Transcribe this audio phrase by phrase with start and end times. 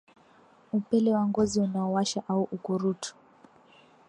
[0.73, 3.15] Upele wa ngozi unaowasha au ukurutu